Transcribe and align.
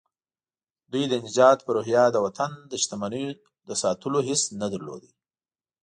دوی 0.91 1.03
د 1.09 1.13
نجات 1.25 1.59
په 1.63 1.71
روحيه 1.75 2.03
د 2.11 2.17
وطن 2.25 2.51
د 2.71 2.73
شتمنيو 2.83 3.31
د 3.67 3.69
ساتلو 3.81 4.19
حس 4.27 4.41
نه 4.61 4.67
درلود. 4.73 5.03